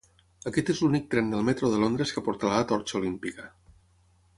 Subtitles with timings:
[0.51, 3.51] Aquest és el únic tren del Metro de Londres que portarà la Torxa Olímpica.